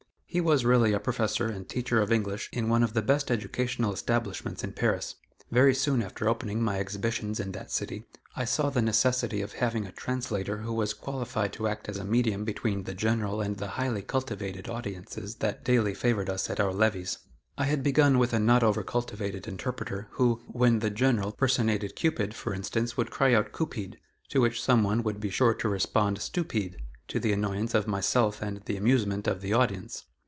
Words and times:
He 0.33 0.39
was 0.39 0.63
really 0.63 0.93
a 0.93 0.99
"Professor" 1.01 1.47
and 1.49 1.67
teacher 1.67 1.99
of 2.01 2.09
English 2.09 2.49
in 2.53 2.69
one 2.69 2.83
of 2.83 2.93
the 2.93 3.01
best 3.01 3.29
educational 3.29 3.91
establishments 3.91 4.63
in 4.63 4.71
Paris. 4.71 5.15
Very 5.51 5.75
soon 5.75 6.01
after 6.01 6.29
opening 6.29 6.63
my 6.63 6.77
exhibitions 6.79 7.37
in 7.37 7.51
that 7.51 7.69
city, 7.69 8.05
I 8.33 8.45
saw 8.45 8.69
the 8.69 8.81
necessity 8.81 9.41
of 9.41 9.51
having 9.51 9.85
a 9.85 9.91
translator 9.91 10.59
who 10.59 10.71
was 10.71 10.93
qualified 10.93 11.51
to 11.51 11.67
act 11.67 11.89
as 11.89 11.97
a 11.97 12.05
medium 12.05 12.45
between 12.45 12.83
the 12.83 12.93
General 12.93 13.41
and 13.41 13.57
the 13.57 13.71
highly 13.75 14.01
cultivated 14.03 14.69
audiences 14.69 15.35
that 15.43 15.65
daily 15.65 15.93
favored 15.93 16.29
us 16.29 16.49
at 16.49 16.61
our 16.61 16.73
levees. 16.73 17.17
I 17.57 17.65
had 17.65 17.83
begun 17.83 18.17
with 18.17 18.31
a 18.31 18.39
not 18.39 18.63
over 18.63 18.83
cultivated 18.83 19.49
interpreter, 19.49 20.07
who, 20.11 20.35
when 20.47 20.79
the 20.79 20.89
General 20.89 21.33
personated 21.33 21.97
Cupid, 21.97 22.33
for 22.33 22.53
instance, 22.53 22.95
would 22.95 23.11
cry 23.11 23.33
out 23.33 23.51
"Coopeed," 23.51 23.99
to 24.29 24.39
which 24.39 24.63
some 24.63 24.81
one 24.81 25.03
would 25.03 25.19
be 25.19 25.29
sure 25.29 25.53
to 25.55 25.67
respond 25.67 26.21
"Stoopeed," 26.21 26.77
to 27.09 27.19
the 27.19 27.33
annoyance 27.33 27.73
of 27.73 27.85
myself 27.85 28.41
and 28.41 28.61
the 28.63 28.77
amusement 28.77 29.27
of 29.27 29.41
the 29.41 29.51
audience. 29.51 30.05